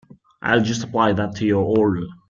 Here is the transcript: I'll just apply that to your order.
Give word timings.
I'll 0.41 0.63
just 0.63 0.83
apply 0.83 1.13
that 1.13 1.35
to 1.35 1.45
your 1.45 1.63
order. 1.63 2.07